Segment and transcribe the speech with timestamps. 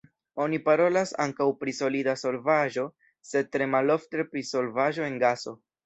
[0.45, 2.89] Oni parolas ankaŭ pri solida solvaĵo,
[3.35, 5.61] sed tre malofte pri solvaĵo en gaso.